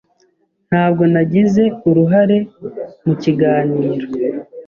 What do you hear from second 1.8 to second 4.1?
uruhare mu kiganiro.